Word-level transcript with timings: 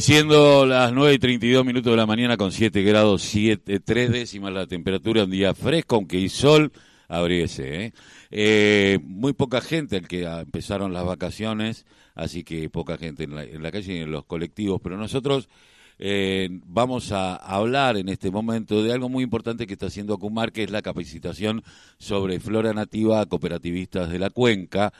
Siendo 0.00 0.64
las 0.64 0.94
9 0.94 1.12
y 1.12 1.18
32 1.18 1.62
minutos 1.62 1.92
de 1.92 1.96
la 1.98 2.06
mañana 2.06 2.38
con 2.38 2.52
7 2.52 2.82
grados 2.82 3.20
7, 3.20 3.80
3 3.80 4.10
décimas 4.10 4.50
la 4.50 4.66
temperatura, 4.66 5.24
un 5.24 5.30
día 5.30 5.54
fresco, 5.54 5.96
aunque 5.96 6.16
hay 6.16 6.30
sol, 6.30 6.72
abríese. 7.06 7.84
¿eh? 7.84 7.92
Eh, 8.30 8.98
muy 9.02 9.34
poca 9.34 9.60
gente, 9.60 9.98
el 9.98 10.08
que 10.08 10.22
empezaron 10.22 10.94
las 10.94 11.04
vacaciones, 11.04 11.84
así 12.14 12.44
que 12.44 12.70
poca 12.70 12.96
gente 12.96 13.24
en 13.24 13.34
la, 13.34 13.44
en 13.44 13.62
la 13.62 13.70
calle 13.70 13.92
y 13.92 13.98
en 13.98 14.10
los 14.10 14.24
colectivos, 14.24 14.80
pero 14.82 14.96
nosotros 14.96 15.50
eh, 15.98 16.48
vamos 16.64 17.12
a 17.12 17.36
hablar 17.36 17.98
en 17.98 18.08
este 18.08 18.30
momento 18.30 18.82
de 18.82 18.94
algo 18.94 19.10
muy 19.10 19.22
importante 19.22 19.66
que 19.66 19.74
está 19.74 19.88
haciendo 19.88 20.14
Acumar, 20.14 20.50
que 20.50 20.62
es 20.62 20.70
la 20.70 20.80
capacitación 20.80 21.62
sobre 21.98 22.40
flora 22.40 22.72
nativa 22.72 23.20
a 23.20 23.26
cooperativistas 23.26 24.08
de 24.08 24.18
la 24.18 24.30
cuenca, 24.30 24.94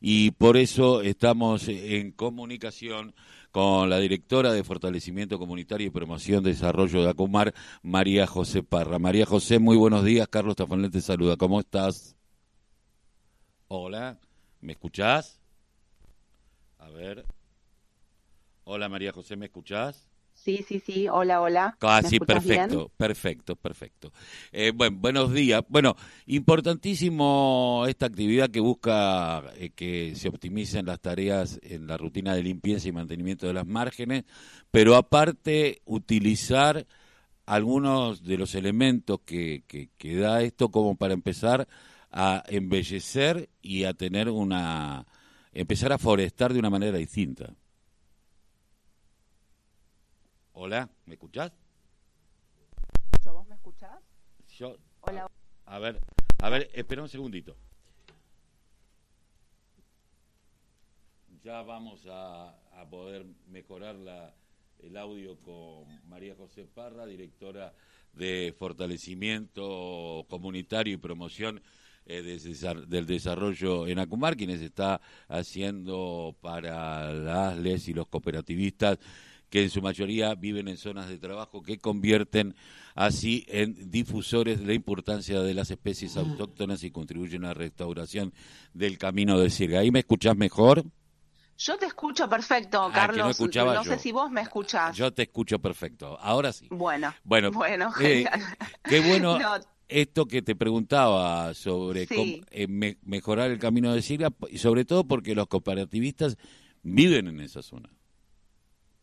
y 0.00 0.32
por 0.32 0.56
eso 0.56 1.02
estamos 1.02 1.68
en 1.68 2.10
comunicación 2.10 3.14
con 3.50 3.90
la 3.90 3.98
directora 3.98 4.52
de 4.52 4.64
Fortalecimiento 4.64 5.38
Comunitario 5.38 5.86
y 5.86 5.90
Promoción 5.90 6.42
de 6.42 6.50
Desarrollo 6.50 7.02
de 7.02 7.10
Acumar, 7.10 7.54
María 7.82 8.26
José 8.26 8.62
Parra. 8.62 8.98
María 8.98 9.26
José, 9.26 9.58
muy 9.58 9.76
buenos 9.76 10.04
días. 10.04 10.28
Carlos 10.28 10.56
Tafanel 10.56 10.90
te 10.90 11.00
saluda. 11.00 11.36
¿Cómo 11.36 11.60
estás? 11.60 12.16
Hola, 13.68 14.18
¿me 14.60 14.72
escuchás? 14.72 15.40
A 16.78 16.88
ver. 16.90 17.24
Hola 18.64 18.88
María 18.88 19.12
José, 19.12 19.36
¿me 19.36 19.46
escuchás? 19.46 20.09
Sí, 20.42 20.64
sí, 20.66 20.80
sí. 20.80 21.06
Hola, 21.06 21.42
hola. 21.42 21.76
Ah, 21.82 22.02
sí, 22.02 22.18
perfecto, 22.18 22.90
perfecto, 22.96 23.56
perfecto. 23.56 24.10
Eh, 24.52 24.72
bueno, 24.74 24.96
buenos 24.98 25.32
días. 25.34 25.62
Bueno, 25.68 25.96
importantísimo 26.26 27.84
esta 27.86 28.06
actividad 28.06 28.48
que 28.50 28.60
busca 28.60 29.42
eh, 29.56 29.70
que 29.70 30.14
se 30.16 30.28
optimicen 30.28 30.86
las 30.86 30.98
tareas 31.00 31.60
en 31.62 31.86
la 31.86 31.98
rutina 31.98 32.34
de 32.34 32.42
limpieza 32.42 32.88
y 32.88 32.92
mantenimiento 32.92 33.46
de 33.46 33.52
las 33.52 33.66
márgenes, 33.66 34.24
pero 34.70 34.96
aparte 34.96 35.82
utilizar 35.84 36.86
algunos 37.46 38.22
de 38.24 38.38
los 38.38 38.54
elementos 38.54 39.20
que, 39.26 39.64
que, 39.66 39.90
que 39.98 40.16
da 40.16 40.42
esto 40.42 40.70
como 40.70 40.96
para 40.96 41.14
empezar 41.14 41.68
a 42.10 42.44
embellecer 42.48 43.50
y 43.62 43.84
a 43.84 43.94
tener 43.94 44.30
una... 44.30 45.06
empezar 45.52 45.92
a 45.92 45.98
forestar 45.98 46.52
de 46.52 46.58
una 46.60 46.70
manera 46.70 46.96
distinta. 46.98 47.54
Hola, 50.62 50.90
¿me 51.06 51.14
escuchás? 51.14 51.52
¿Vos 53.24 53.48
me 53.48 53.54
escuchás? 53.54 53.98
Yo. 54.58 54.76
Hola. 55.00 55.26
A, 55.64 55.78
ver, 55.78 55.98
a 56.38 56.50
ver, 56.50 56.68
espera 56.74 57.00
un 57.00 57.08
segundito. 57.08 57.56
Ya 61.42 61.62
vamos 61.62 62.04
a, 62.06 62.50
a 62.78 62.90
poder 62.90 63.24
mejorar 63.48 63.94
la, 63.94 64.34
el 64.80 64.98
audio 64.98 65.38
con 65.40 65.86
María 66.06 66.34
José 66.36 66.66
Parra, 66.66 67.06
directora 67.06 67.72
de 68.12 68.54
Fortalecimiento 68.58 70.26
Comunitario 70.28 70.92
y 70.92 70.98
Promoción 70.98 71.62
eh, 72.04 72.20
de, 72.20 72.86
del 72.86 73.06
Desarrollo 73.06 73.86
en 73.86 73.98
Acumar, 73.98 74.36
quienes 74.36 74.60
está 74.60 75.00
haciendo 75.26 76.36
para 76.42 77.14
las 77.14 77.56
les 77.56 77.88
y 77.88 77.94
los 77.94 78.08
cooperativistas 78.08 78.98
que 79.50 79.64
en 79.64 79.70
su 79.70 79.82
mayoría 79.82 80.34
viven 80.34 80.68
en 80.68 80.76
zonas 80.76 81.08
de 81.08 81.18
trabajo 81.18 81.62
que 81.62 81.78
convierten 81.78 82.54
así 82.94 83.44
en 83.48 83.90
difusores 83.90 84.60
de 84.60 84.66
la 84.66 84.74
importancia 84.74 85.42
de 85.42 85.54
las 85.54 85.70
especies 85.70 86.16
autóctonas 86.16 86.82
y 86.84 86.90
contribuyen 86.90 87.44
a 87.44 87.48
la 87.48 87.54
restauración 87.54 88.32
del 88.72 88.96
camino 88.96 89.38
de 89.38 89.50
sirga. 89.50 89.80
¿Ahí 89.80 89.90
me 89.90 89.98
escuchás 89.98 90.36
mejor? 90.36 90.84
Yo 91.58 91.76
te 91.76 91.86
escucho 91.86 92.28
perfecto, 92.28 92.84
ah, 92.84 92.92
Carlos. 92.92 93.38
No, 93.38 93.84
sé 93.84 93.98
si 93.98 94.12
vos 94.12 94.30
me 94.30 94.40
escuchás. 94.40 94.96
Yo 94.96 95.12
te 95.12 95.24
escucho 95.24 95.58
perfecto. 95.58 96.18
Ahora 96.18 96.52
sí. 96.52 96.68
Bueno. 96.70 97.12
Bueno, 97.22 97.50
bueno 97.50 97.92
eh, 98.00 98.24
qué 98.84 99.00
bueno. 99.00 99.38
Esto 99.88 100.26
que 100.26 100.40
te 100.40 100.54
preguntaba 100.54 101.52
sobre 101.52 102.06
cómo, 102.06 102.34
eh, 102.52 102.96
mejorar 103.02 103.50
el 103.50 103.58
camino 103.58 103.92
de 103.92 104.02
Sirga, 104.02 104.30
y 104.48 104.58
sobre 104.58 104.84
todo 104.84 105.02
porque 105.02 105.34
los 105.34 105.48
cooperativistas 105.48 106.36
viven 106.84 107.26
en 107.26 107.40
esa 107.40 107.60
zona 107.60 107.90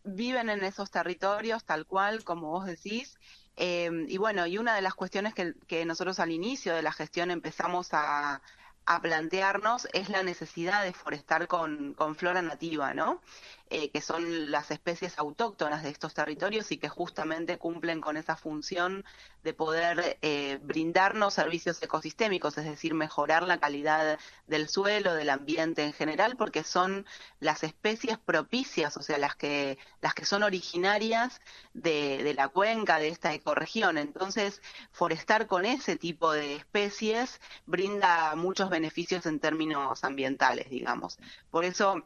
viven 0.08 0.50
en 0.50 0.64
esos 0.64 0.92
territorios 0.92 1.64
tal 1.66 1.86
cual 1.86 2.24
como 2.24 2.52
vos 2.52 2.66
decís. 2.66 3.18
Eh, 3.56 3.90
y 4.08 4.18
bueno, 4.18 4.46
y 4.46 4.58
una 4.58 4.76
de 4.76 4.82
las 4.82 4.94
cuestiones 4.94 5.34
que, 5.34 5.54
que, 5.68 5.86
nosotros 5.86 6.20
al 6.20 6.32
inicio 6.32 6.76
de 6.76 6.84
la 6.84 6.92
gestión 6.92 7.32
empezamos 7.32 7.90
a, 7.92 8.42
a 8.88 9.02
plantearnos 9.02 9.88
es 9.94 10.10
la 10.10 10.24
necesidad 10.24 10.84
de 10.84 10.94
forestar 10.94 11.48
con, 11.48 11.94
con 11.94 12.16
flora 12.16 12.42
nativa, 12.42 12.94
¿no? 12.94 13.22
Eh, 13.70 13.90
que 13.90 14.00
son 14.00 14.50
las 14.50 14.72
especies 14.72 15.20
autóctonas 15.20 15.84
de 15.84 15.90
estos 15.90 16.14
territorios 16.14 16.72
y 16.72 16.78
que 16.78 16.88
justamente 16.88 17.58
cumplen 17.58 18.00
con 18.00 18.16
esa 18.16 18.38
función 18.38 19.04
de 19.44 19.54
poder 19.54 20.18
eh, 20.22 20.58
brindarnos 20.62 21.34
servicios 21.34 21.82
ecosistémicos, 21.84 22.58
es 22.58 22.64
decir, 22.64 22.94
mejorar 22.94 23.44
la 23.44 23.60
calidad 23.60 24.20
del 24.48 24.70
suelo, 24.70 25.14
del 25.16 25.30
ambiente 25.30 25.84
en 25.84 25.92
general, 25.92 26.38
porque 26.38 26.64
son 26.64 27.06
las 27.42 27.64
especies 27.64 28.18
propicias, 28.18 28.96
o 28.96 29.02
sea, 29.02 29.18
las 29.18 29.36
que, 29.36 29.78
las 30.00 30.14
que 30.14 30.24
son 30.24 30.44
originarias 30.44 31.42
de, 31.74 32.24
de 32.24 32.34
la 32.34 32.48
cuenca, 32.48 33.00
de 33.00 33.10
esta 33.10 33.34
ecorregión. 33.34 33.98
Entonces, 33.98 34.62
forestar 34.94 35.48
con 35.48 35.66
ese 35.66 35.98
tipo 35.98 36.32
de 36.32 36.56
especies 36.56 37.42
brinda 37.66 38.34
muchos 38.36 38.70
beneficios 38.70 39.26
en 39.26 39.42
términos 39.42 40.06
ambientales, 40.06 40.70
digamos. 40.70 41.18
Por 41.52 41.66
eso, 41.66 42.06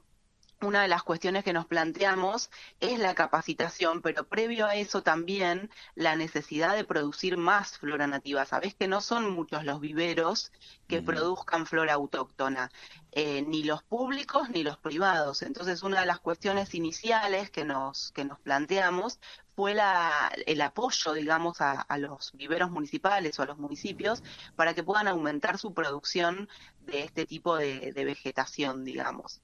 una 0.63 0.81
de 0.81 0.87
las 0.87 1.03
cuestiones 1.03 1.43
que 1.43 1.53
nos 1.53 1.65
planteamos 1.65 2.49
es 2.79 2.99
la 2.99 3.15
capacitación, 3.15 4.01
pero 4.01 4.27
previo 4.27 4.65
a 4.65 4.75
eso 4.75 5.01
también 5.03 5.69
la 5.95 6.15
necesidad 6.15 6.75
de 6.75 6.83
producir 6.83 7.37
más 7.37 7.77
flora 7.77 8.07
nativa. 8.07 8.45
Sabés 8.45 8.75
que 8.75 8.87
no 8.87 9.01
son 9.01 9.31
muchos 9.31 9.63
los 9.63 9.79
viveros 9.79 10.51
que 10.87 11.01
produzcan 11.01 11.65
flora 11.65 11.93
autóctona, 11.93 12.71
eh, 13.11 13.43
ni 13.43 13.63
los 13.63 13.83
públicos 13.83 14.49
ni 14.49 14.63
los 14.63 14.77
privados. 14.77 15.41
Entonces, 15.41 15.83
una 15.83 16.01
de 16.01 16.05
las 16.05 16.19
cuestiones 16.19 16.73
iniciales 16.75 17.49
que 17.49 17.65
nos, 17.65 18.11
que 18.11 18.25
nos 18.25 18.39
planteamos 18.39 19.19
fue 19.55 19.73
la, 19.73 20.31
el 20.45 20.61
apoyo, 20.61 21.13
digamos, 21.13 21.61
a, 21.61 21.85
los 21.97 22.31
viveros 22.33 22.71
municipales 22.71 23.37
o 23.37 23.43
a 23.43 23.45
los 23.45 23.57
municipios 23.57 24.23
para 24.55 24.73
que 24.73 24.83
puedan 24.83 25.07
aumentar 25.07 25.57
su 25.57 25.73
producción 25.73 26.49
de 26.79 27.03
este 27.03 27.25
tipo 27.25 27.57
de 27.57 27.91
vegetación, 27.95 28.83
digamos. 28.85 29.41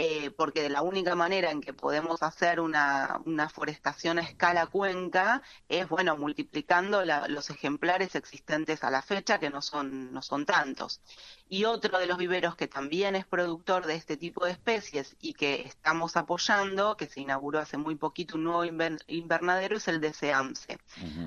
Eh, 0.00 0.30
porque 0.30 0.62
de 0.62 0.68
la 0.70 0.82
única 0.82 1.16
manera 1.16 1.50
en 1.50 1.60
que 1.60 1.74
podemos 1.74 2.22
hacer 2.22 2.60
una, 2.60 3.20
una 3.26 3.48
forestación 3.48 4.18
a 4.20 4.22
escala 4.22 4.66
cuenca 4.68 5.42
es, 5.68 5.88
bueno, 5.88 6.16
multiplicando 6.16 7.04
los 7.04 7.50
ejemplares 7.50 8.14
existentes 8.14 8.84
a 8.84 8.92
la 8.92 9.02
fecha, 9.02 9.40
que 9.40 9.50
no 9.50 9.60
son, 9.60 10.12
no 10.12 10.22
son 10.22 10.46
tantos. 10.46 11.02
Y 11.48 11.64
otro 11.64 11.98
de 11.98 12.06
los 12.06 12.18
viveros 12.18 12.56
que 12.56 12.68
también 12.68 13.16
es 13.16 13.24
productor 13.24 13.86
de 13.86 13.94
este 13.94 14.16
tipo 14.16 14.44
de 14.44 14.52
especies 14.52 15.16
y 15.20 15.34
que 15.34 15.62
estamos 15.62 16.16
apoyando, 16.16 16.96
que 16.96 17.06
se 17.06 17.20
inauguró 17.20 17.58
hace 17.58 17.78
muy 17.78 17.94
poquito 17.94 18.36
un 18.36 18.44
nuevo 18.44 18.64
invernadero, 19.06 19.76
es 19.76 19.88
el 19.88 20.00
de 20.00 20.12
SEAMSE. 20.12 20.78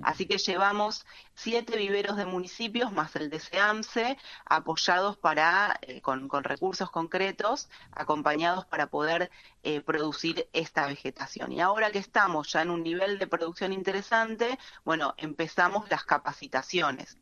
Así 0.04 0.26
que 0.28 0.38
llevamos 0.38 1.06
siete 1.34 1.76
viveros 1.76 2.18
de 2.18 2.26
municipios 2.26 2.92
más 2.92 3.16
el 3.16 3.30
de 3.30 3.40
SEAMSE 3.40 4.18
apoyados 4.46 5.18
para, 5.18 5.80
eh, 5.82 6.02
con, 6.02 6.28
con 6.28 6.44
recursos 6.44 6.92
concretos, 6.92 7.70
acompañados 7.92 8.66
para 8.66 8.88
poder 8.88 9.32
eh, 9.64 9.82
producir 9.82 10.48
esta 10.54 10.88
vegetación. 10.88 11.52
Y 11.52 11.62
ahora 11.62 11.92
que 11.92 12.00
estamos 12.00 12.52
ya 12.52 12.62
en 12.62 12.70
un 12.70 12.84
nivel 12.84 13.20
de 13.20 13.28
producción 13.28 13.74
interesante, 13.74 14.58
bueno, 14.84 15.14
empezamos 15.18 15.90
las 15.90 16.04
capacitaciones. 16.04 17.18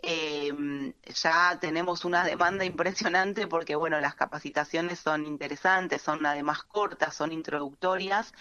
Eh, 0.00 0.52
ya 1.06 1.58
tenemos 1.60 2.04
una 2.04 2.24
demanda 2.24 2.64
impresionante 2.64 3.48
porque, 3.48 3.74
bueno, 3.74 4.00
las 4.00 4.14
capacitaciones 4.14 5.00
son 5.00 5.26
interesantes, 5.26 6.02
son 6.02 6.24
además 6.24 6.62
cortas, 6.62 7.14
son 7.16 7.32
introductorias 7.32 8.32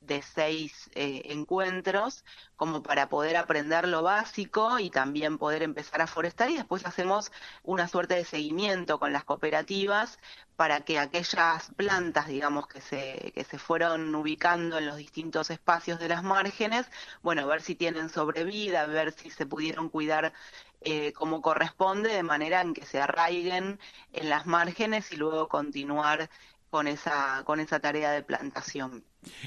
de 0.00 0.22
seis 0.22 0.90
eh, 0.94 1.22
encuentros, 1.26 2.24
como 2.56 2.82
para 2.82 3.08
poder 3.08 3.36
aprender 3.36 3.88
lo 3.88 4.02
básico 4.02 4.78
y 4.78 4.90
también 4.90 5.38
poder 5.38 5.62
empezar 5.62 6.00
a 6.02 6.06
forestar 6.06 6.50
y 6.50 6.56
después 6.56 6.86
hacemos 6.86 7.32
una 7.62 7.88
suerte 7.88 8.14
de 8.14 8.24
seguimiento 8.24 8.98
con 8.98 9.12
las 9.12 9.24
cooperativas 9.24 10.18
para 10.56 10.80
que 10.80 10.98
aquellas 10.98 11.70
plantas, 11.76 12.28
digamos, 12.28 12.66
que 12.66 12.80
se, 12.80 13.32
que 13.34 13.44
se 13.44 13.58
fueron 13.58 14.14
ubicando 14.14 14.78
en 14.78 14.86
los 14.86 14.96
distintos 14.96 15.50
espacios 15.50 16.00
de 16.00 16.08
las 16.08 16.22
márgenes, 16.22 16.86
bueno, 17.22 17.46
ver 17.46 17.60
si 17.60 17.74
tienen 17.74 18.08
sobrevida, 18.08 18.86
ver 18.86 19.12
si 19.12 19.30
se 19.30 19.44
pudieron 19.44 19.90
cuidar 19.90 20.32
eh, 20.80 21.12
como 21.12 21.42
corresponde, 21.42 22.10
de 22.10 22.22
manera 22.22 22.62
en 22.62 22.72
que 22.72 22.86
se 22.86 23.00
arraiguen 23.00 23.78
en 24.12 24.28
las 24.30 24.46
márgenes 24.46 25.12
y 25.12 25.16
luego 25.16 25.48
continuar 25.48 26.30
con 26.70 26.88
esa, 26.88 27.42
con 27.44 27.60
esa 27.60 27.78
tarea 27.78 28.10
de 28.12 28.22
plantación. 28.22 29.04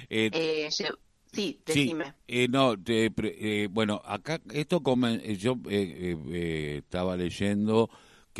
Eh, 0.10 0.30
eh, 0.32 0.70
sí, 1.32 1.62
decime. 1.66 2.14
Sí, 2.28 2.48
no, 2.50 2.76
bueno, 3.72 4.02
acá 4.06 4.40
esto 4.54 4.84
yo 5.38 5.58
estaba 5.70 7.18
leyendo 7.18 7.90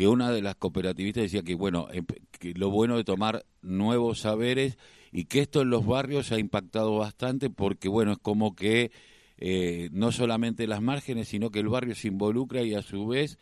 que 0.00 0.08
una 0.08 0.30
de 0.30 0.40
las 0.40 0.56
cooperativistas 0.56 1.24
decía 1.24 1.42
que, 1.42 1.54
bueno, 1.54 1.88
em, 1.92 2.06
que 2.38 2.54
lo 2.54 2.70
bueno 2.70 2.96
de 2.96 3.04
tomar 3.04 3.44
nuevos 3.60 4.20
saberes 4.20 4.78
y 5.12 5.26
que 5.26 5.40
esto 5.40 5.60
en 5.60 5.68
los 5.68 5.84
barrios 5.84 6.32
ha 6.32 6.38
impactado 6.38 6.96
bastante 6.96 7.50
porque, 7.50 7.90
bueno, 7.90 8.12
es 8.12 8.18
como 8.18 8.56
que 8.56 8.92
eh, 9.36 9.90
no 9.92 10.10
solamente 10.10 10.66
las 10.66 10.80
márgenes, 10.80 11.28
sino 11.28 11.50
que 11.50 11.58
el 11.58 11.68
barrio 11.68 11.94
se 11.94 12.08
involucra 12.08 12.62
y 12.62 12.74
a 12.74 12.80
su 12.80 13.08
vez 13.08 13.38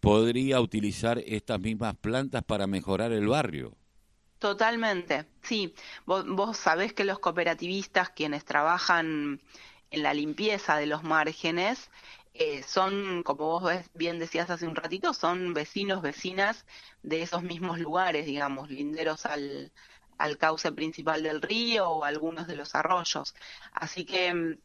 podría 0.00 0.60
utilizar 0.60 1.22
estas 1.24 1.60
mismas 1.60 1.94
plantas 1.94 2.42
para 2.42 2.66
mejorar 2.66 3.12
el 3.12 3.28
barrio. 3.28 3.76
Totalmente, 4.40 5.26
sí. 5.42 5.74
Vos, 6.06 6.26
vos 6.26 6.56
sabés 6.56 6.92
que 6.92 7.04
los 7.04 7.20
cooperativistas, 7.20 8.10
quienes 8.10 8.44
trabajan 8.44 9.40
en 9.92 10.02
la 10.02 10.12
limpieza 10.12 10.76
de 10.76 10.86
los 10.86 11.04
márgenes, 11.04 11.88
eh, 12.34 12.64
son, 12.64 13.22
como 13.22 13.60
vos 13.60 13.72
bien 13.94 14.18
decías 14.18 14.50
hace 14.50 14.66
un 14.66 14.74
ratito, 14.74 15.14
son 15.14 15.54
vecinos, 15.54 16.02
vecinas 16.02 16.66
de 17.02 17.22
esos 17.22 17.42
mismos 17.42 17.78
lugares, 17.78 18.26
digamos, 18.26 18.70
linderos 18.70 19.24
al, 19.24 19.72
al 20.18 20.36
cauce 20.36 20.72
principal 20.72 21.22
del 21.22 21.40
río 21.40 21.88
o 21.88 22.04
algunos 22.04 22.46
de 22.48 22.56
los 22.56 22.74
arroyos. 22.74 23.34
Así 23.72 24.04
que, 24.04 24.58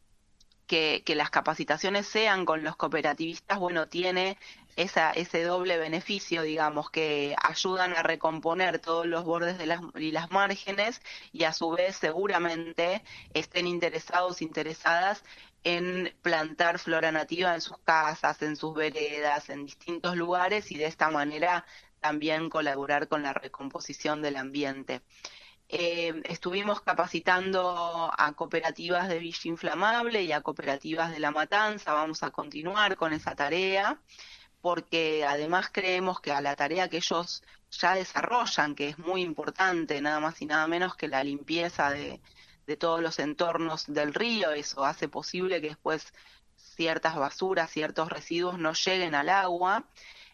que, 0.66 1.02
que 1.04 1.14
las 1.14 1.30
capacitaciones 1.30 2.06
sean 2.08 2.44
con 2.44 2.64
los 2.64 2.76
cooperativistas, 2.76 3.58
bueno, 3.58 3.88
tiene 3.88 4.36
esa, 4.76 5.12
ese 5.12 5.42
doble 5.42 5.78
beneficio, 5.78 6.42
digamos, 6.42 6.90
que 6.90 7.36
ayudan 7.42 7.92
a 7.94 8.02
recomponer 8.02 8.78
todos 8.78 9.06
los 9.06 9.24
bordes 9.24 9.58
de 9.58 9.66
las, 9.66 9.80
y 9.96 10.10
las 10.10 10.30
márgenes 10.30 11.02
y 11.32 11.44
a 11.44 11.52
su 11.52 11.70
vez 11.70 11.96
seguramente 11.96 13.02
estén 13.34 13.66
interesados, 13.66 14.42
interesadas 14.42 15.22
en 15.64 16.14
plantar 16.22 16.78
flora 16.78 17.12
nativa 17.12 17.54
en 17.54 17.60
sus 17.60 17.78
casas, 17.78 18.40
en 18.42 18.56
sus 18.56 18.74
veredas, 18.74 19.50
en 19.50 19.66
distintos 19.66 20.16
lugares 20.16 20.70
y 20.72 20.78
de 20.78 20.86
esta 20.86 21.10
manera 21.10 21.64
también 22.00 22.48
colaborar 22.48 23.08
con 23.08 23.22
la 23.22 23.32
recomposición 23.32 24.22
del 24.22 24.36
ambiente. 24.36 25.02
Eh, 25.68 26.22
estuvimos 26.24 26.80
capacitando 26.80 28.10
a 28.16 28.32
cooperativas 28.32 29.08
de 29.08 29.18
Villa 29.20 29.40
Inflamable 29.44 30.22
y 30.22 30.32
a 30.32 30.40
cooperativas 30.40 31.12
de 31.12 31.20
La 31.20 31.30
Matanza. 31.30 31.92
Vamos 31.92 32.22
a 32.22 32.30
continuar 32.30 32.96
con 32.96 33.12
esa 33.12 33.36
tarea 33.36 34.00
porque 34.60 35.24
además 35.24 35.70
creemos 35.72 36.20
que 36.20 36.32
a 36.32 36.40
la 36.40 36.56
tarea 36.56 36.88
que 36.88 36.98
ellos 36.98 37.42
ya 37.70 37.94
desarrollan, 37.94 38.74
que 38.74 38.88
es 38.88 38.98
muy 38.98 39.22
importante, 39.22 40.00
nada 40.00 40.20
más 40.20 40.42
y 40.42 40.46
nada 40.46 40.66
menos 40.66 40.96
que 40.96 41.08
la 41.08 41.24
limpieza 41.24 41.90
de, 41.90 42.20
de 42.70 42.76
todos 42.76 43.02
los 43.02 43.18
entornos 43.18 43.86
del 43.88 44.14
río, 44.14 44.52
eso 44.52 44.84
hace 44.84 45.08
posible 45.08 45.60
que 45.60 45.70
después 45.70 46.12
ciertas 46.56 47.16
basuras, 47.16 47.68
ciertos 47.68 48.10
residuos 48.10 48.60
no 48.60 48.74
lleguen 48.74 49.16
al 49.16 49.28
agua. 49.28 49.86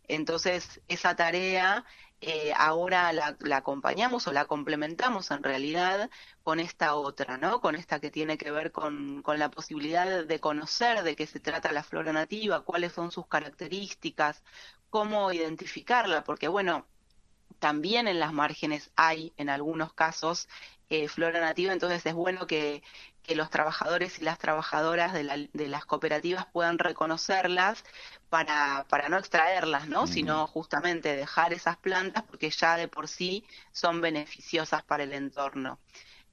Entonces, 0.06 0.82
esa 0.86 1.16
tarea 1.16 1.86
eh, 2.20 2.52
ahora 2.54 3.10
la, 3.14 3.36
acompañamos 3.56 4.26
o 4.26 4.32
la 4.34 4.44
complementamos 4.44 5.30
en 5.30 5.42
realidad 5.42 6.10
con 6.42 6.60
esta 6.60 6.94
otra, 6.94 7.38
¿no? 7.38 7.62
Con 7.62 7.74
esta 7.74 8.00
que 8.00 8.10
tiene 8.10 8.36
que 8.36 8.50
ver 8.50 8.70
con, 8.70 9.22
con 9.22 9.38
la 9.38 9.50
posibilidad 9.50 10.26
de 10.26 10.38
conocer 10.40 11.02
de 11.04 11.16
qué 11.16 11.26
se 11.26 11.40
trata 11.40 11.72
la 11.72 11.84
flora 11.84 12.12
nativa, 12.12 12.64
cuáles 12.64 12.92
son 12.92 13.12
sus 13.12 13.26
características, 13.28 14.42
cómo 14.90 15.32
identificarla, 15.32 16.22
porque 16.22 16.48
bueno, 16.48 16.86
también 17.58 18.08
en 18.08 18.20
las 18.20 18.32
márgenes 18.32 18.90
hay 18.96 19.32
en 19.36 19.48
algunos 19.48 19.92
casos 19.92 20.48
eh, 20.88 21.08
flora 21.08 21.40
nativa, 21.40 21.72
entonces 21.72 22.04
es 22.06 22.14
bueno 22.14 22.46
que, 22.46 22.82
que 23.22 23.34
los 23.34 23.50
trabajadores 23.50 24.20
y 24.20 24.24
las 24.24 24.38
trabajadoras 24.38 25.12
de, 25.12 25.48
de, 25.52 25.68
las 25.68 25.84
cooperativas 25.84 26.46
puedan 26.46 26.78
reconocerlas 26.78 27.84
para, 28.28 28.86
para 28.88 29.08
no 29.08 29.18
extraerlas, 29.18 29.88
¿no? 29.88 30.06
Sino 30.06 30.46
justamente 30.46 31.16
dejar 31.16 31.52
esas 31.52 31.76
plantas 31.76 32.22
porque 32.22 32.50
ya 32.50 32.76
de 32.76 32.86
por 32.86 33.08
sí 33.08 33.44
son 33.72 34.00
beneficiosas 34.00 34.84
para 34.84 35.02
el 35.02 35.12
entorno. 35.12 35.80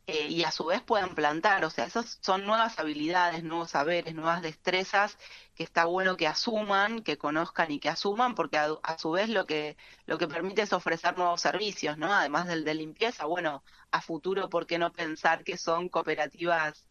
Eh, 0.06 0.28
y 0.30 0.44
a 0.44 0.52
su 0.52 0.66
vez 0.66 0.82
puedan 0.82 1.16
plantar, 1.16 1.64
o 1.64 1.70
sea, 1.70 1.86
esas 1.86 2.18
son 2.22 2.46
nuevas 2.46 2.78
habilidades, 2.78 3.44
nuevos 3.44 3.72
saberes, 3.72 4.14
nuevas 4.14 4.42
destrezas 4.42 5.18
que 5.56 5.64
está 5.64 5.86
bueno 5.86 6.18
que 6.18 6.28
asuman, 6.28 7.04
que 7.04 7.18
conozcan 7.18 7.72
y 7.72 7.80
que 7.80 7.88
asuman, 7.88 8.36
porque 8.36 8.58
a, 8.58 8.98
su 8.98 9.12
vez 9.12 9.30
lo 9.30 9.46
que 9.46 9.78
lo 10.06 10.18
que 10.18 10.28
permite 10.28 10.62
es 10.64 10.74
ofrecer 10.74 11.18
nuevos 11.18 11.40
servicios, 11.42 11.98
¿no? 11.98 12.14
Además 12.14 12.48
del 12.48 12.66
de 12.66 12.74
limpieza, 12.74 13.26
bueno, 13.26 13.64
a 13.92 14.02
futuro, 14.02 14.50
¿por 14.50 14.68
qué 14.68 14.78
no 14.78 14.92
pensar 14.92 15.44
que 15.46 15.58
son 15.58 15.88
cooperativas 15.88 16.86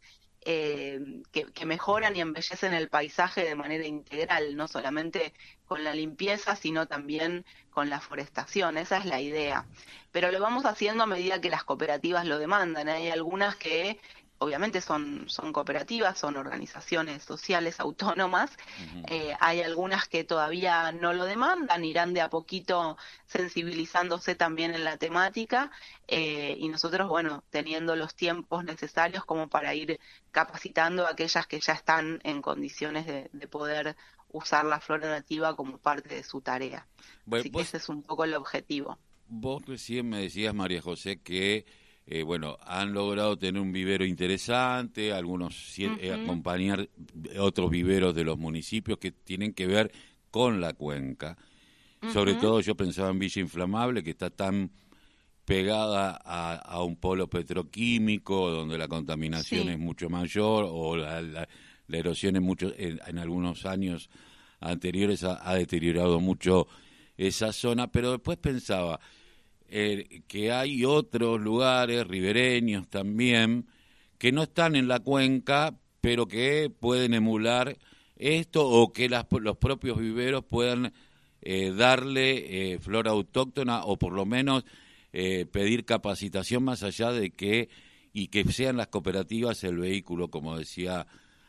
eh, 0.45 1.23
que, 1.31 1.67
mejoran 1.67 2.17
y 2.17 2.21
embellecen 2.21 2.75
el 2.75 2.89
paisaje 2.89 3.45
de 3.45 3.55
manera 3.55 3.87
integral, 3.87 4.57
no 4.57 4.69
solamente 4.69 5.33
con 5.67 5.85
la 5.85 5.95
limpieza, 5.95 6.57
sino 6.57 6.87
también 6.87 7.45
con 7.71 7.89
la 7.91 8.01
forestación. 8.01 8.77
Esa 8.77 8.99
es 8.99 9.05
la 9.05 9.21
idea. 9.21 9.67
Pero 10.11 10.33
lo 10.33 10.41
vamos 10.41 10.65
haciendo 10.65 11.05
a 11.05 11.07
medida 11.07 11.41
que 11.41 11.51
las 11.51 11.65
cooperativas 11.65 12.27
lo 12.27 12.39
demandan. 12.39 12.89
Hay 12.89 13.09
algunas 13.09 13.57
que 13.57 14.01
obviamente 14.43 14.81
son, 14.81 15.29
son 15.29 15.53
cooperativas, 15.53 16.19
son 16.19 16.37
organizaciones 16.37 17.23
sociales 17.23 17.81
autónomas. 17.81 18.51
Eh, 19.07 19.35
hay 19.41 19.63
algunas 19.63 20.09
que 20.09 20.25
todavía 20.25 20.93
no 20.93 21.13
lo 21.13 21.25
demandan, 21.25 21.85
irán 21.85 22.15
de 22.15 22.21
a 22.21 22.31
poquito 22.31 22.97
sensibilizándose 23.27 24.35
también 24.35 24.75
en 24.75 24.85
la 24.85 24.97
temática 24.97 25.71
eh, 26.09 26.57
y 26.59 26.69
nosotros, 26.69 27.09
bueno, 27.09 27.45
teniendo 27.51 27.97
los 27.97 28.15
tiempos 28.15 28.65
necesarios 28.65 29.25
como 29.25 29.49
para 29.49 29.75
ir 29.75 29.99
capacitando 30.31 31.07
a 31.07 31.11
aquellas 31.11 31.47
que 31.47 31.61
ya 31.61 31.73
están 31.73 32.21
en 32.25 32.43
condiciones 32.43 33.07
de, 33.07 33.29
poder 33.49 33.97
usar 34.31 34.65
la 34.65 34.81
flora 34.81 35.09
nativa 35.09 35.55
como 35.55 35.79
parte 35.79 36.15
de 36.15 36.25
su 36.25 36.41
tarea. 36.41 36.87
Así 37.31 37.51
que 37.51 37.61
ese 37.61 37.77
es 37.77 37.89
un 37.89 38.03
poco 38.03 38.25
el 38.25 38.35
objetivo. 38.35 38.99
Vos 39.29 39.63
recién 39.67 40.09
me 40.09 40.19
decías, 40.19 40.55
María 40.55 40.81
José, 40.81 41.21
que 41.21 41.67
eh, 42.07 42.23
bueno, 42.23 42.59
han 42.65 42.93
logrado 42.93 43.39
tener 43.39 43.61
un 43.61 43.73
vivero 43.73 44.05
interesante, 44.05 45.13
algunos 45.13 45.79
eh, 45.79 46.13
acompañar 46.13 46.89
otros 47.39 47.71
viveros 47.71 48.15
de 48.15 48.25
los 48.25 48.39
municipios 48.39 48.99
que 48.99 49.13
tienen 49.13 49.53
que 49.53 49.67
ver 49.67 49.93
con 50.31 50.61
la 50.61 50.73
cuenca. 50.73 51.37
Sobre 52.13 52.35
todo 52.35 52.61
yo 52.61 52.75
pensaba 52.75 53.11
en 53.11 53.21
Villa 53.21 53.41
Inflamable, 53.41 54.03
que 54.03 54.11
está 54.11 54.29
tan 54.29 54.73
pegada 55.45 56.21
a, 56.25 56.83
un 56.83 56.97
polo 56.97 57.29
petroquímico, 57.29 58.51
donde 58.51 58.77
la 58.77 58.89
contaminación 58.89 59.69
es 59.69 59.79
mucho 59.79 60.11
mayor, 60.11 60.67
o 60.69 60.97
la, 60.97 61.49
erosión 61.89 62.35
en, 62.35 62.43
muchos, 62.43 62.75
en, 62.77 63.19
algunos 63.19 63.67
años 63.67 64.11
anteriores 64.59 65.23
ha 65.23 65.55
deteriorado 65.55 66.19
mucho 66.19 66.67
esa 67.17 67.53
zona, 67.53 67.91
pero 67.91 68.13
después 68.13 68.39
pensaba, 68.39 68.99
eh, 69.75 70.21
que 70.29 70.53
hay 70.53 70.85
otros 70.85 71.41
lugares 71.41 72.07
ribereños 72.07 72.87
también 72.91 73.67
que 74.19 74.31
no 74.31 74.43
están 74.43 74.77
en 74.77 74.87
la 74.87 75.01
cuenca, 75.01 75.75
pero 76.03 76.29
que 76.29 76.69
pueden 76.69 77.15
emular 77.15 77.79
esto 78.17 78.69
o 78.69 78.93
que 78.93 79.09
las, 79.09 79.25
los 79.31 79.57
propios 79.57 79.99
viveros 79.99 80.45
puedan 80.45 80.93
eh, 81.41 81.73
darle 81.75 82.75
eh, 82.75 82.79
flora 82.81 83.13
autóctona 83.13 83.85
o 83.87 83.97
por 83.97 84.13
lo 84.13 84.27
menos 84.27 84.65
pedir 85.11 85.85
capacitación 85.85 86.65
más 86.65 86.83
allá 86.83 87.13
de 87.13 87.31
que 87.31 87.69
y 88.15 88.29
que 88.29 88.45
sean 88.51 88.79
las 88.79 88.89
cooperativas 88.89 89.63
el 89.65 89.79
vehículo, 89.79 90.29
como 90.29 90.57
decía 90.57 91.07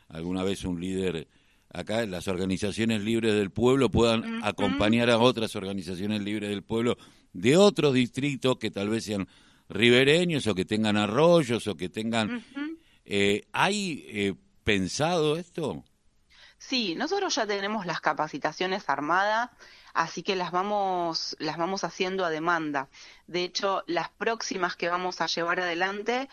alguna 0.08 0.42
vez 0.42 0.64
un 0.64 0.80
líder 0.80 1.28
acá, 1.74 2.06
las 2.06 2.28
organizaciones 2.28 3.02
libres 3.02 3.34
del 3.34 3.50
pueblo 3.50 3.90
puedan 3.90 4.42
acompañar 4.44 5.10
a 5.10 5.18
otras 5.18 5.56
organizaciones 5.56 6.22
libres 6.22 6.48
del 6.48 6.62
pueblo 6.62 6.96
de 7.32 7.56
otros 7.56 7.92
distritos 7.92 8.58
que 8.58 8.70
tal 8.70 8.88
vez 8.88 9.04
sean 9.04 9.28
ribereños 9.68 10.46
o 10.46 10.54
que 10.54 10.64
tengan 10.64 10.96
arroyos 10.96 11.66
o 11.66 11.76
que 11.76 11.88
tengan... 11.88 12.44
Eh, 13.04 13.42
¿Hay 13.52 14.06
eh, 14.08 14.34
pensado 14.62 15.36
esto? 15.36 15.84
Sí, 16.56 16.94
nosotros 16.94 17.34
ya 17.34 17.46
tenemos 17.46 17.84
las 17.84 18.00
capacitaciones 18.00 18.88
armadas, 18.88 19.50
así 19.92 20.22
que 20.22 20.36
las 20.36 20.52
vamos, 20.52 21.36
las 21.38 21.58
vamos 21.58 21.84
haciendo 21.84 22.24
a 22.24 22.30
demanda. 22.30 22.88
De 23.26 23.44
hecho, 23.44 23.82
las 23.86 24.08
próximas 24.08 24.74
que 24.76 24.88
vamos 24.88 25.20
a 25.20 25.26
llevar 25.26 25.60
adelante 25.60 26.30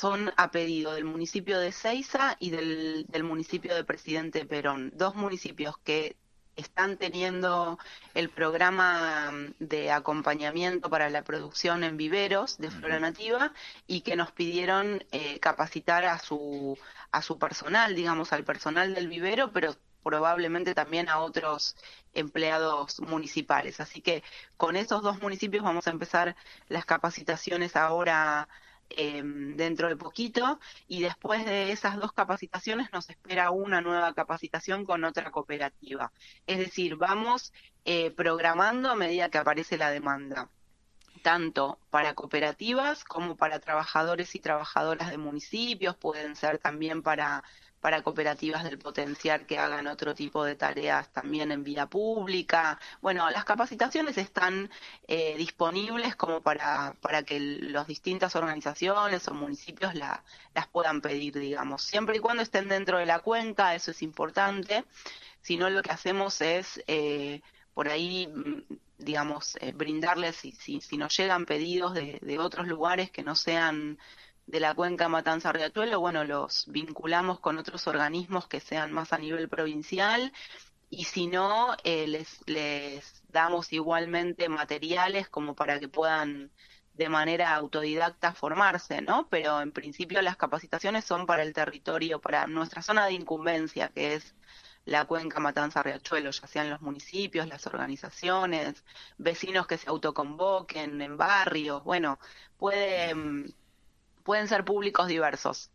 son 0.00 0.32
a 0.36 0.50
pedido 0.50 0.94
del 0.94 1.04
municipio 1.04 1.58
de 1.60 1.72
Ceiza 1.72 2.36
y 2.40 2.50
del, 2.50 3.06
del 3.08 3.24
municipio 3.24 3.74
de 3.74 3.84
Presidente 3.84 4.44
Perón, 4.44 4.92
dos 4.94 5.14
municipios 5.14 5.78
que 5.78 6.16
están 6.56 6.96
teniendo 6.98 7.78
el 8.14 8.30
programa 8.30 9.30
mm, 9.30 9.54
de 9.58 9.92
acompañamiento 9.92 10.90
para 10.90 11.10
la 11.10 11.22
producción 11.22 11.84
en 11.84 11.96
viveros 11.96 12.58
de 12.58 12.70
flora 12.70 12.98
nativa 13.00 13.52
y 13.86 14.02
que 14.02 14.16
nos 14.16 14.32
pidieron 14.32 15.04
eh, 15.12 15.38
capacitar 15.40 16.04
a 16.04 16.18
su 16.18 16.78
a 17.10 17.22
su 17.22 17.38
personal, 17.38 17.94
digamos, 17.94 18.32
al 18.32 18.44
personal 18.44 18.94
del 18.94 19.08
vivero, 19.08 19.52
pero 19.52 19.76
probablemente 20.02 20.74
también 20.74 21.08
a 21.08 21.20
otros 21.20 21.76
empleados 22.12 23.00
municipales. 23.00 23.80
Así 23.80 24.00
que 24.00 24.22
con 24.56 24.76
esos 24.76 25.02
dos 25.02 25.20
municipios 25.22 25.62
vamos 25.64 25.86
a 25.86 25.90
empezar 25.92 26.36
las 26.68 26.84
capacitaciones 26.84 27.76
ahora 27.76 28.48
em, 28.90 29.56
dentro 29.56 29.88
de 29.88 29.96
poquito 29.96 30.58
y 30.88 31.02
después 31.02 31.44
de 31.44 31.72
esas 31.72 31.96
dos 31.96 32.12
capacitaciones 32.12 32.92
nos 32.92 33.10
espera 33.10 33.50
una 33.50 33.80
nueva 33.80 34.14
capacitación 34.14 34.84
con 34.84 35.04
otra 35.04 35.30
cooperativa. 35.30 36.12
Es 36.46 36.58
decir, 36.58 36.96
vamos 36.96 37.52
eh, 37.84 38.10
programando 38.10 38.90
a 38.90 38.96
medida 38.96 39.30
que 39.30 39.38
aparece 39.38 39.78
la 39.78 39.90
demanda 39.90 40.48
tanto 41.24 41.78
para 41.90 42.14
cooperativas 42.14 43.02
como 43.02 43.34
para 43.34 43.58
trabajadores 43.58 44.34
y 44.34 44.40
trabajadoras 44.40 45.10
de 45.10 45.16
municipios, 45.16 45.96
pueden 45.96 46.36
ser 46.36 46.58
también 46.58 47.02
para 47.02 47.42
para 47.80 48.02
cooperativas 48.02 48.64
del 48.64 48.78
potencial 48.78 49.44
que 49.44 49.58
hagan 49.58 49.86
otro 49.88 50.14
tipo 50.14 50.42
de 50.42 50.54
tareas 50.54 51.12
también 51.12 51.52
en 51.52 51.64
vía 51.64 51.84
pública. 51.86 52.78
Bueno, 53.02 53.28
las 53.30 53.44
capacitaciones 53.44 54.16
están 54.16 54.70
eh, 55.06 55.36
disponibles 55.36 56.16
como 56.16 56.40
para, 56.40 56.94
para 57.02 57.24
que 57.24 57.38
las 57.38 57.86
distintas 57.86 58.36
organizaciones 58.36 59.28
o 59.28 59.34
municipios 59.34 59.94
la, 59.94 60.24
las 60.54 60.66
puedan 60.68 61.02
pedir, 61.02 61.38
digamos, 61.38 61.82
siempre 61.82 62.16
y 62.16 62.20
cuando 62.20 62.42
estén 62.42 62.68
dentro 62.70 62.96
de 62.96 63.04
la 63.04 63.18
cuenca, 63.18 63.74
eso 63.74 63.90
es 63.90 64.00
importante. 64.00 64.84
Si 65.42 65.58
no, 65.58 65.68
lo 65.68 65.82
que 65.82 65.92
hacemos 65.92 66.40
es 66.40 66.82
eh, 66.86 67.42
por 67.74 67.88
ahí 67.90 68.28
mm, 68.28 68.62
digamos, 69.04 69.56
eh, 69.60 69.72
brindarles, 69.72 70.36
si, 70.36 70.52
si, 70.52 70.96
nos 70.96 71.16
llegan 71.16 71.46
pedidos 71.46 71.94
de, 71.94 72.18
de 72.22 72.38
otros 72.38 72.66
lugares 72.66 73.10
que 73.10 73.22
no 73.22 73.34
sean 73.34 73.98
de 74.46 74.60
la 74.60 74.74
cuenca 74.74 75.08
Matanza 75.08 75.52
Riachuelo, 75.52 76.00
bueno, 76.00 76.24
los 76.24 76.66
vinculamos 76.68 77.40
con 77.40 77.58
otros 77.58 77.86
organismos 77.86 78.46
que 78.48 78.60
sean 78.60 78.92
más 78.92 79.12
a 79.12 79.18
nivel 79.18 79.48
provincial 79.48 80.32
y 80.90 81.04
si 81.04 81.26
no, 81.26 81.76
eh, 81.82 82.06
les, 82.06 82.40
les 82.46 83.22
damos 83.28 83.72
igualmente 83.72 84.48
materiales 84.48 85.28
como 85.28 85.54
para 85.54 85.80
que 85.80 85.88
puedan 85.88 86.50
de 86.94 87.08
manera 87.08 87.54
autodidacta 87.54 88.32
formarse, 88.32 89.02
¿no? 89.02 89.28
Pero 89.28 89.60
en 89.60 89.72
principio 89.72 90.22
las 90.22 90.36
capacitaciones 90.36 91.04
son 91.04 91.26
para 91.26 91.42
el 91.42 91.52
territorio, 91.52 92.20
para 92.20 92.46
nuestra 92.46 92.82
zona 92.82 93.06
de 93.06 93.14
incumbencia, 93.14 93.88
que 93.88 94.14
es 94.14 94.34
la 94.84 95.06
cuenca 95.06 95.40
Matanza 95.40 95.82
Riachuelo, 95.82 96.30
ya 96.30 96.46
sean 96.46 96.70
los 96.70 96.82
municipios, 96.82 97.48
las 97.48 97.66
organizaciones, 97.66 98.84
vecinos 99.18 99.66
que 99.66 99.78
se 99.78 99.88
autoconvoquen 99.88 101.00
en 101.00 101.16
barrios, 101.16 101.82
bueno, 101.84 102.18
puede 102.58 103.14
pueden 104.22 104.48
ser 104.48 104.64
públicos 104.64 105.06
diversos. 105.06 105.70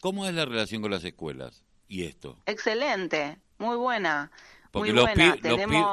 ¿Cómo 0.00 0.26
es 0.26 0.34
la 0.34 0.44
relación 0.44 0.82
con 0.82 0.90
las 0.90 1.04
escuelas 1.04 1.62
y 1.88 2.04
esto? 2.04 2.38
Excelente, 2.46 3.38
muy 3.58 3.76
buena. 3.76 4.30
Porque 4.70 4.92
los, 4.92 5.08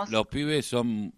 los, 0.10 0.28
pibes 0.28 0.66
son 0.66 1.14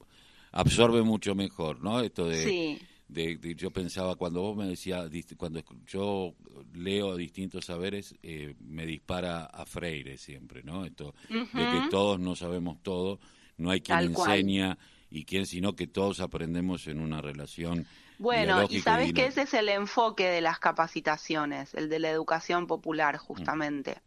absorben 0.52 1.06
mucho 1.06 1.36
mejor, 1.36 1.82
¿no? 1.82 2.02
Esto 2.02 2.28
de, 2.28 2.44
sí. 2.44 2.88
De, 3.12 3.56
yo 3.56 3.72
pensaba 3.72 4.16
cuando 4.16 4.42
vos 4.42 4.56
me 4.56 4.66
decías 4.66 5.10
cuando 5.38 5.62
yo 5.86 6.34
leo 6.74 7.16
distintos 7.18 7.66
saberes 7.66 8.16
eh, 8.24 8.56
me 8.60 8.86
dispara 8.86 9.46
a 9.46 9.66
Freire 9.66 10.18
siempre, 10.18 10.64
¿no? 10.64 10.86
Esto 10.86 11.14
de 11.30 11.46
que 11.46 11.88
todos 11.90 12.20
no 12.20 12.36
sabemos 12.36 12.82
todo, 12.82 13.20
no 13.58 13.70
hay 13.70 13.82
quien 13.82 14.00
enseña 14.00 14.78
y 15.10 15.26
quien 15.26 15.46
sino 15.46 15.76
que 15.76 15.88
todos 15.88 16.22
aprendemos 16.22 16.88
en 16.88 17.02
una 17.02 17.22
relación 17.22 17.86
bueno, 18.22 18.68
y 18.70 18.82
sabes 18.82 19.14
que 19.14 19.26
ese 19.26 19.42
es 19.42 19.54
el 19.56 19.68
enfoque 19.68 20.30
de 20.30 20.42
las 20.42 20.60
capacitaciones, 20.60 21.74
el 21.74 21.90
de 21.90 21.98
la 21.98 22.12
educación 22.12 22.68
popular, 22.68 23.18
justamente. 23.18 24.00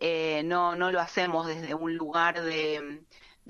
Eh, 0.00 0.42
no, 0.44 0.74
no 0.74 0.90
lo 0.90 0.98
hacemos 0.98 1.46
desde 1.46 1.72
un 1.72 1.96
lugar 1.96 2.42
de, 2.42 3.04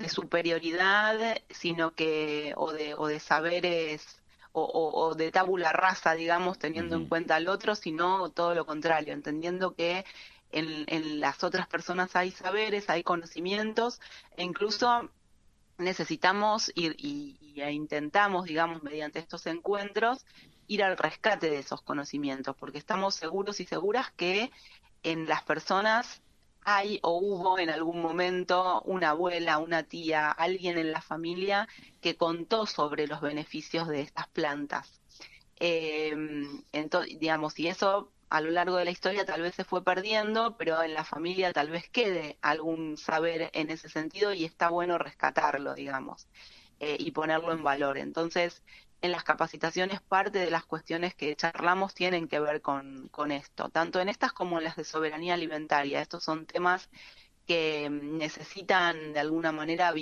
superioridad, 0.07 1.41
sino 1.49 1.95
que, 1.95 2.53
o 2.55 2.71
de, 2.71 2.93
o 2.93 3.07
de 3.07 3.19
saberes, 3.19 4.21
o, 4.57 5.15
de 5.15 5.31
tabula 5.31 5.73
rasa, 5.73 6.13
digamos, 6.13 6.57
teniendo 6.57 6.95
en 6.95 7.07
cuenta 7.07 7.35
al 7.35 7.47
otro, 7.47 7.75
sino 7.75 8.29
todo 8.29 8.55
lo 8.55 8.65
contrario, 8.65 9.13
entendiendo 9.13 9.75
que 9.75 10.05
en, 10.51 10.85
en 10.87 11.19
las 11.19 11.43
otras 11.43 11.67
personas 11.67 12.15
hay 12.15 12.31
saberes, 12.31 12.89
hay 12.89 13.03
conocimientos, 13.03 13.99
e 14.37 14.43
incluso 14.43 15.09
necesitamos 15.77 16.71
ir 16.75 16.95
y, 16.97 17.37
e 17.57 17.71
intentamos, 17.71 18.45
digamos, 18.45 18.83
mediante 18.83 19.19
estos 19.19 19.45
encuentros, 19.47 20.25
ir 20.67 20.83
al 20.83 20.97
rescate 20.97 21.49
de 21.49 21.59
esos 21.59 21.81
conocimientos, 21.81 22.55
porque 22.55 22.77
estamos 22.77 23.15
seguros 23.15 23.59
y 23.59 23.65
seguras 23.65 24.11
que 24.11 24.51
en 25.03 25.27
las 25.27 25.43
personas 25.43 26.21
hay 26.65 26.99
o 27.03 27.17
hubo 27.19 27.59
en 27.59 27.69
algún 27.69 28.01
momento 28.01 28.81
una 28.85 29.11
abuela, 29.11 29.59
una 29.59 29.83
tía, 29.83 30.31
alguien 30.31 30.77
en 30.77 30.91
la 30.91 31.01
familia 31.01 31.67
que 32.01 32.17
contó 32.17 32.65
sobre 32.65 33.07
los 33.07 33.21
beneficios 33.21 33.87
de 33.87 34.01
estas 34.01 34.27
plantas. 34.27 34.99
Eh, 35.59 36.13
entonces, 36.73 37.17
digamos, 37.19 37.57
y 37.59 37.67
eso 37.67 38.11
a 38.29 38.41
lo 38.41 38.49
largo 38.51 38.77
de 38.77 38.85
la 38.85 38.91
historia 38.91 39.25
tal 39.25 39.41
vez 39.41 39.55
se 39.55 39.63
fue 39.63 39.83
perdiendo, 39.83 40.57
pero 40.57 40.81
en 40.83 40.93
la 40.93 41.03
familia 41.03 41.53
tal 41.53 41.69
vez 41.69 41.89
quede 41.89 42.37
algún 42.41 42.97
saber 42.97 43.49
en 43.53 43.69
ese 43.69 43.87
sentido 43.89 44.33
y 44.33 44.45
está 44.45 44.69
bueno 44.69 44.97
rescatarlo, 44.97 45.73
digamos, 45.75 46.27
eh, 46.79 46.97
y 46.99 47.11
ponerlo 47.11 47.51
en 47.53 47.63
valor. 47.63 47.97
Entonces, 47.97 48.63
en 49.01 49.11
las 49.11 49.23
capacitaciones 49.23 50.01
parte 50.01 50.39
de 50.39 50.49
las 50.51 50.65
cuestiones 50.65 51.15
que 51.15 51.35
charlamos 51.35 51.93
tienen 51.93 52.27
que 52.27 52.39
ver 52.39 52.61
con, 52.61 53.09
esto, 53.31 53.69
tanto 53.69 53.99
en 53.99 54.09
estas 54.09 54.33
como 54.33 54.57
en 54.57 54.65
las 54.65 54.75
de 54.75 54.83
soberanía 54.83 55.35
alimentaria. 55.35 56.01
Estos 56.01 56.23
son 56.23 56.45
temas 56.45 56.89
que 57.45 57.89
necesitan 57.89 59.13
de 59.13 59.19
alguna 59.19 59.51
manera 59.51 59.93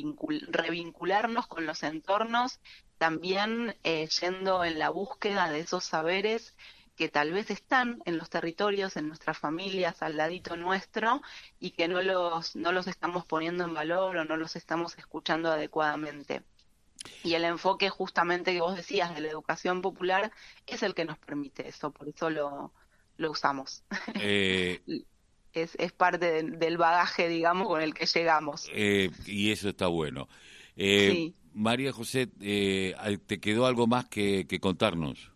revincularnos 0.48 1.48
con 1.48 1.66
los 1.66 1.84
entornos, 1.84 2.62
también 2.98 3.76
eh, 3.84 4.08
yendo 4.22 4.64
en 4.64 4.80
la 4.80 4.90
búsqueda 4.90 5.50
de 5.50 5.60
esos 5.60 5.84
saberes 5.84 6.56
que 6.96 7.10
tal 7.10 7.32
vez 7.34 7.50
están 7.50 8.02
en 8.06 8.18
los 8.18 8.30
territorios, 8.30 8.96
en 8.98 9.08
nuestras 9.08 9.38
familias, 9.38 10.02
al 10.02 10.16
ladito 10.16 10.56
nuestro, 10.56 11.22
y 11.60 11.72
que 11.72 11.88
no 11.88 12.02
los, 12.02 12.56
no 12.56 12.72
los 12.72 12.88
estamos 12.88 13.26
poniendo 13.26 13.64
en 13.64 13.74
valor 13.74 14.16
o 14.18 14.26
no 14.26 14.38
los 14.38 14.56
estamos 14.56 14.98
escuchando 14.98 15.52
adecuadamente. 15.52 16.44
Y 17.24 17.34
el 17.34 17.46
enfoque 17.46 17.90
justamente 17.90 18.54
que 18.54 18.62
vos 18.62 18.76
decías 18.76 19.14
de 19.14 19.22
la 19.22 19.30
educación 19.30 19.82
popular 19.82 20.32
es 20.68 20.84
el 20.84 20.94
que 20.94 21.06
nos 21.06 21.18
permite 21.18 21.68
eso, 21.68 21.92
por 21.92 22.08
eso 22.08 22.30
lo, 22.30 22.74
lo 23.18 23.32
usamos. 23.32 23.84
Eh, 24.22 24.82
es, 25.54 25.76
es 25.78 25.92
parte 25.92 26.42
del 26.44 26.78
bagaje, 26.78 27.28
digamos, 27.28 27.68
con 27.68 27.82
el 27.82 27.94
que 27.94 28.08
llegamos. 28.08 28.68
Eh, 28.74 29.12
y 29.28 29.52
eso 29.52 29.70
está 29.70 29.88
bueno. 29.88 30.28
Eh, 30.76 31.34
María 31.54 31.92
José, 31.94 32.28
¿te 32.28 33.40
quedó 33.40 33.68
algo 33.68 33.86
más 33.86 34.06
que 34.06 34.60
contarnos? 34.60 35.34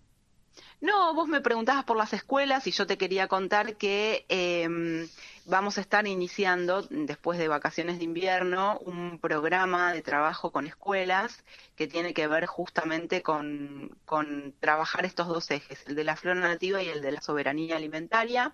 No, 0.79 1.13
vos 1.15 1.27
me 1.27 1.41
preguntabas 1.41 1.85
por 1.85 1.97
las 1.97 2.13
escuelas 2.13 2.67
y 2.67 2.71
yo 2.71 2.85
te 2.85 2.97
quería 2.97 3.27
contar 3.27 3.77
que 3.77 4.25
em, 4.29 5.07
vamos 5.47 5.77
a 5.77 5.81
estar 5.81 6.05
iniciando, 6.07 6.83
después 6.89 7.39
de 7.39 7.47
vacaciones 7.47 7.99
de 7.99 8.03
invierno, 8.03 8.79
un 8.79 9.17
programa 9.19 9.93
de 9.93 10.01
trabajo 10.01 10.51
con 10.51 10.67
escuelas 10.67 11.43
que 11.75 11.87
tiene 11.87 12.13
que 12.13 12.27
ver 12.27 12.45
justamente 12.45 13.23
con, 13.23 13.97
trabajar 14.59 15.05
estos 15.05 15.27
dos 15.27 15.49
ejes, 15.49 15.83
el 15.87 15.95
de 15.95 16.03
la 16.03 16.17
flora 16.17 16.41
nativa 16.41 16.83
y 16.83 16.89
el 16.89 17.01
de 17.01 17.13
la 17.13 17.21
soberanía 17.21 17.77
alimentaria. 17.77 18.53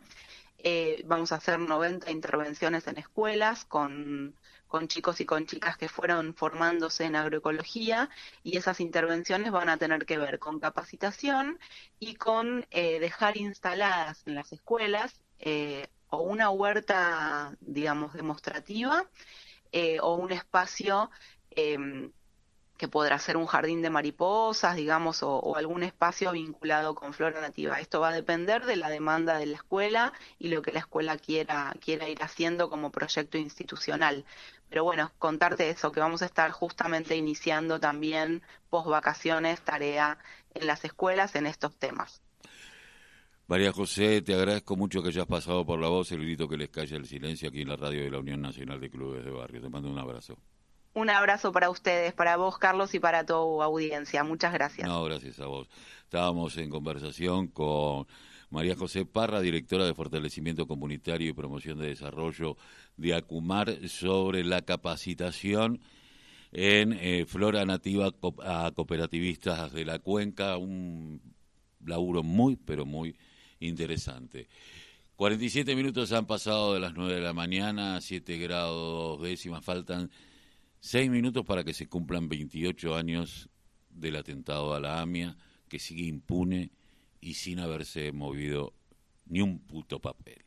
Eh, 0.59 1.03
vamos 1.05 1.31
a 1.31 1.35
hacer 1.35 1.59
90 1.59 2.11
intervenciones 2.11 2.87
en 2.87 2.97
escuelas 2.97 3.65
con 3.65 4.35
con 4.73 4.87
chicos 4.87 5.21
y 5.21 5.25
con 5.25 5.45
chicas 5.45 5.77
que 5.77 5.87
fueron 5.87 6.33
formándose 6.33 7.03
en 7.03 7.15
agroecología 7.15 8.09
y 8.41 8.57
esas 8.57 8.79
intervenciones 8.79 9.51
van 9.51 9.69
a 9.69 9.77
tener 9.77 10.07
que 10.07 10.17
ver 10.17 10.39
con 10.39 10.59
capacitación 10.59 11.59
y 11.99 12.15
con 12.15 12.65
eh, 12.71 12.99
dejar 12.99 13.37
instaladas 13.37 14.23
en 14.25 14.33
las 14.33 14.51
escuelas 14.51 15.21
eh, 15.37 15.89
o 16.13 16.21
una 16.21 16.51
huerta, 16.51 17.57
digamos, 17.61 18.13
demostrativa 18.13 19.09
eh, 19.71 19.99
o 19.99 20.13
un 20.15 20.31
espacio 20.31 21.09
em, 21.51 22.11
que 22.77 22.87
podrá 22.87 23.17
ser 23.19 23.35
un 23.37 23.47
jardín 23.47 23.81
de 23.81 23.89
mariposas, 23.89 24.75
digamos, 24.75 25.23
o, 25.23 25.55
algún 25.55 25.81
espacio 25.83 26.31
vinculado 26.31 26.93
con 26.95 27.13
flora 27.13 27.41
nativa. 27.41 27.79
Esto 27.79 27.99
va 27.99 28.09
a 28.09 28.13
depender 28.13 28.65
de 28.65 28.75
la 28.75 28.89
demanda 28.89 29.37
de 29.39 29.47
la 29.47 29.55
escuela 29.55 30.13
y 30.37 30.49
lo 30.49 30.61
que 30.61 30.71
la 30.71 30.79
escuela 30.81 31.17
quiera, 31.17 31.73
quiera 31.81 32.07
ir 32.07 32.21
haciendo 32.21 32.69
como 32.69 32.91
proyecto 32.91 33.37
institucional. 33.39 34.25
Pero 34.69 34.83
bueno, 34.83 35.11
contarte 35.17 35.69
eso, 35.69 35.91
que 35.91 35.99
vamos 35.99 36.21
a 36.21 36.27
estar 36.27 36.51
justamente 36.51 37.15
iniciando 37.15 37.79
también 37.79 38.43
post 38.69 38.87
vacaciones 38.87 39.61
tarea 39.61 40.19
en 40.53 40.67
las 40.67 40.85
escuelas 40.85 41.35
en 41.35 41.47
estos 41.47 41.75
temas. 41.77 42.22
María 43.47 43.73
José, 43.73 44.21
te 44.21 44.33
agradezco 44.33 44.77
mucho 44.77 45.03
que 45.03 45.09
hayas 45.09 45.25
pasado 45.25 45.65
por 45.65 45.79
la 45.79 45.89
voz 45.89 46.11
el 46.13 46.21
grito 46.21 46.47
que 46.47 46.55
les 46.55 46.69
calle 46.69 46.95
el 46.95 47.05
silencio 47.05 47.49
aquí 47.49 47.61
en 47.61 47.67
la 47.67 47.75
radio 47.75 48.03
de 48.03 48.09
la 48.09 48.19
Unión 48.19 48.41
Nacional 48.41 48.79
de 48.79 48.89
Clubes 48.89 49.25
de 49.25 49.31
Barrio. 49.31 49.61
Te 49.61 49.69
mando 49.69 49.89
un 49.89 49.99
abrazo. 49.99 50.37
Un 50.93 51.09
abrazo 51.09 51.51
para 51.51 51.69
ustedes, 51.69 52.13
para 52.13 52.37
vos, 52.37 52.57
Carlos, 52.57 52.93
y 52.93 52.99
para 52.99 53.25
tu 53.25 53.61
audiencia. 53.61 54.23
Muchas 54.23 54.53
gracias. 54.53 54.87
No, 54.87 55.03
gracias 55.03 55.39
a 55.39 55.47
vos. 55.47 55.67
Estábamos 56.03 56.55
en 56.57 56.69
conversación 56.69 57.47
con 57.47 58.07
María 58.49 58.75
José 58.75 59.05
Parra, 59.05 59.41
directora 59.41 59.85
de 59.85 59.93
Fortalecimiento 59.93 60.65
Comunitario 60.65 61.29
y 61.29 61.33
Promoción 61.33 61.79
de 61.79 61.87
Desarrollo 61.87 62.55
de 62.95 63.15
Acumar, 63.15 63.89
sobre 63.89 64.45
la 64.45 64.61
capacitación 64.61 65.81
en 66.51 66.93
eh, 66.93 67.25
flora 67.25 67.65
nativa 67.65 68.11
a 68.45 68.71
cooperativistas 68.73 69.73
de 69.73 69.83
la 69.83 69.99
cuenca, 69.99 70.57
un 70.57 71.19
laburo 71.83 72.23
muy, 72.23 72.55
pero 72.55 72.85
muy 72.85 73.17
interesante. 73.67 74.47
47 75.15 75.75
minutos 75.75 76.11
han 76.11 76.25
pasado 76.25 76.73
de 76.73 76.79
las 76.79 76.93
9 76.95 77.15
de 77.15 77.21
la 77.21 77.33
mañana, 77.33 78.01
7 78.01 78.37
grados 78.37 79.21
décimas, 79.21 79.63
faltan 79.63 80.09
6 80.79 81.09
minutos 81.09 81.45
para 81.45 81.63
que 81.63 81.73
se 81.73 81.87
cumplan 81.87 82.27
28 82.27 82.95
años 82.95 83.49
del 83.89 84.15
atentado 84.15 84.73
a 84.73 84.79
la 84.79 85.01
AMIA, 85.01 85.37
que 85.69 85.79
sigue 85.79 86.03
impune 86.03 86.71
y 87.21 87.35
sin 87.35 87.59
haberse 87.59 88.11
movido 88.11 88.73
ni 89.25 89.41
un 89.41 89.59
puto 89.59 89.99
papel. 89.99 90.42